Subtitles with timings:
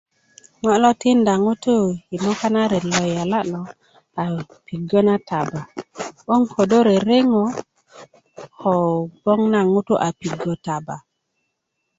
[0.63, 3.61] ŋo' lo tinda ŋutuu yi moka na ret lo yola' lo
[4.21, 4.23] a
[4.65, 5.61] piggö na taba
[6.23, 7.43] 'boŋ ködö rereŋo
[8.59, 8.71] ko
[9.19, 10.95] gboŋ naŋ ŋutu' a piggö taba